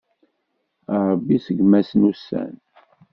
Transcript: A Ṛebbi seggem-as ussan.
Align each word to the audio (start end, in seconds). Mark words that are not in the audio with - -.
A 0.93 0.95
Ṛebbi 1.11 1.37
seggem-as 1.45 1.91
ussan. 2.09 2.53